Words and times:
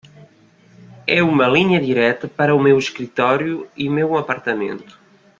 É 1.05 1.21
uma 1.21 1.47
linha 1.47 1.79
direta 1.79 2.27
para 2.27 2.55
o 2.55 2.59
meu 2.59 2.79
escritório 2.79 3.69
e 3.77 3.87
meu 3.87 4.17
apartamento. 4.17 4.97